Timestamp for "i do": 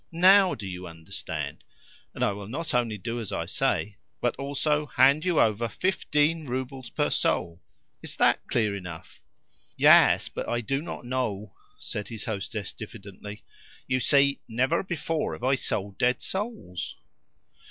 10.49-10.81